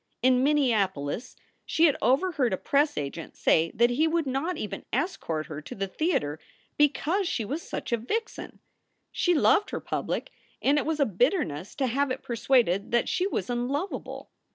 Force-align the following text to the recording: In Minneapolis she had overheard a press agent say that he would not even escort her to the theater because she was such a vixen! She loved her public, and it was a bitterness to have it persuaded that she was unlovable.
In 0.23 0.43
Minneapolis 0.43 1.35
she 1.63 1.85
had 1.85 1.95
overheard 2.01 2.53
a 2.53 2.57
press 2.57 2.97
agent 2.97 3.35
say 3.37 3.69
that 3.75 3.91
he 3.91 4.07
would 4.07 4.25
not 4.25 4.57
even 4.57 4.83
escort 4.91 5.45
her 5.45 5.61
to 5.61 5.75
the 5.75 5.87
theater 5.87 6.39
because 6.75 7.27
she 7.27 7.45
was 7.45 7.61
such 7.61 7.91
a 7.91 7.97
vixen! 7.97 8.57
She 9.11 9.35
loved 9.35 9.69
her 9.69 9.79
public, 9.79 10.31
and 10.59 10.79
it 10.79 10.87
was 10.87 10.99
a 10.99 11.05
bitterness 11.05 11.75
to 11.75 11.85
have 11.85 12.09
it 12.09 12.23
persuaded 12.23 12.89
that 12.89 13.09
she 13.09 13.27
was 13.27 13.47
unlovable. 13.47 14.31